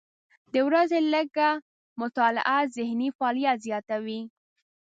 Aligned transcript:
د 0.53 0.55
ورځې 0.67 0.99
لږه 1.13 1.49
مطالعه 2.01 2.57
ذهني 2.75 3.09
فعالیت 3.17 3.57
زیاتوي. 3.67 4.21